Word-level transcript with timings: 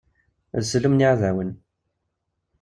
D 0.61 0.63
sellum 0.71 0.95
n 0.95 1.03
yiɛdawen. 1.03 1.51